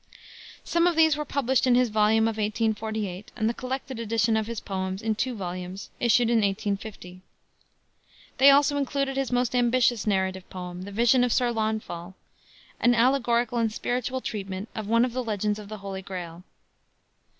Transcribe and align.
Some 0.63 0.87
of 0.87 0.95
these 0.95 1.15
were 1.15 1.25
published 1.25 1.67
in 1.67 1.75
his 1.75 1.89
volume 1.89 2.23
of 2.23 2.37
1848 2.37 3.31
and 3.35 3.47
the 3.47 3.53
collected 3.53 3.99
edition 3.99 4.35
of 4.35 4.47
his 4.47 4.59
poems, 4.59 5.03
in 5.03 5.13
two 5.13 5.35
volumes, 5.35 5.91
issued 5.99 6.31
in 6.31 6.37
1850. 6.37 7.21
These 8.39 8.51
also 8.51 8.77
included 8.77 9.15
his 9.15 9.31
most 9.31 9.53
ambitious 9.55 10.07
narrative 10.07 10.49
poem, 10.49 10.85
the 10.85 10.91
Vision 10.91 11.23
of 11.23 11.31
Sir 11.31 11.51
Launfal, 11.51 12.15
an 12.79 12.95
allegorical 12.95 13.59
and 13.59 13.71
spiritual 13.71 14.21
treatment 14.21 14.69
of 14.73 14.87
one 14.87 15.05
of 15.05 15.13
the 15.13 15.23
legends 15.23 15.59
of 15.59 15.69
the 15.69 15.77
Holy 15.77 16.01
Grail. 16.01 16.41